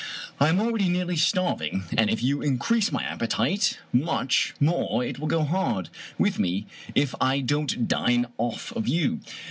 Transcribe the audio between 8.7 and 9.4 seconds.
of you.